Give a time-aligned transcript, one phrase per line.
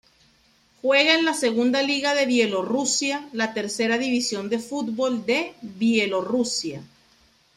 [0.81, 6.83] Juega en la Segunda Liga de Bielorrusia, la Tercera División de Fútbol de Bielorrusia.